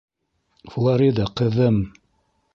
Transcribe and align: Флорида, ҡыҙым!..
Флорида, 0.75 1.29
ҡыҙым!.. 1.41 1.81